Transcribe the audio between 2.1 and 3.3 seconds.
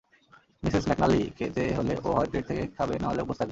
হয় প্লেট থেকে খাবে নাহলে